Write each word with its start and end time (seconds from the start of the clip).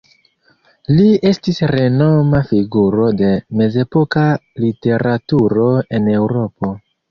Li 0.99 1.03
estis 1.31 1.59
renoma 1.71 2.41
figuro 2.53 3.11
de 3.21 3.31
mezepoka 3.61 4.25
literaturo 4.67 5.71
en 6.01 6.13
Eŭropo. 6.19 6.77